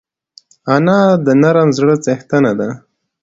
انا 0.75 0.99
د 1.25 1.27
نرم 1.41 1.69
زړه 1.77 1.95
څښتنه 2.03 2.51
ده 2.59 2.69